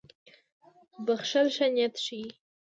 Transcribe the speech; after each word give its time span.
•بښل 1.05 1.47
ښه 1.55 1.67
نیت 1.75 1.95
ښيي. 2.05 2.27